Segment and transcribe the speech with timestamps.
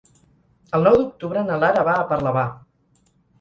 [0.77, 2.47] El nou d'octubre na Lara va a Parlavà.